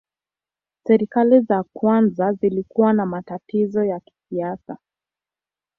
[0.87, 4.77] Serikali za kwanza zilikuwa na matatizo ya kisiasa.